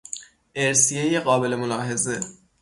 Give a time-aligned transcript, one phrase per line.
[0.55, 2.19] ارثیهی قابل ملاحظه